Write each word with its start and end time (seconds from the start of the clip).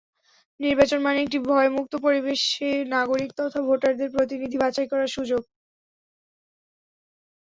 নির্বাচন 0.59 0.99
মানে 1.01 1.19
একটি 1.21 1.37
ভয়মুক্ত 1.47 1.93
পরিবেশে 2.05 2.67
নাগরিক, 2.93 3.29
তথা 3.39 3.59
ভোটারদের 3.67 4.09
প্রতিনিধি 4.15 4.57
বাছাই 4.63 4.87
করার 4.91 5.09
সুযোগ। 5.15 5.41